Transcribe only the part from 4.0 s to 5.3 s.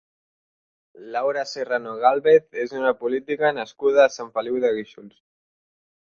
a Sant Feliu de Guíxols.